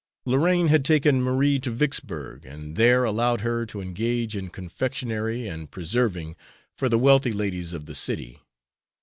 Lorraine 0.25 0.69
had 0.69 0.83
taken 0.83 1.21
Marie 1.21 1.59
to 1.59 1.69
Vicksburg, 1.69 2.43
and 2.43 2.75
there 2.75 3.03
allowed 3.03 3.41
her 3.41 3.67
to 3.67 3.81
engage 3.81 4.35
in 4.35 4.49
confectionery 4.49 5.47
and 5.47 5.69
preserving 5.69 6.35
for 6.75 6.89
the 6.89 6.97
wealthy 6.97 7.31
ladies 7.31 7.71
of 7.71 7.85
the 7.85 7.93
city. 7.93 8.39